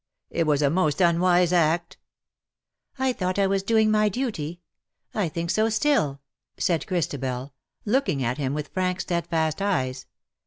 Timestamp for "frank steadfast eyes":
8.69-10.07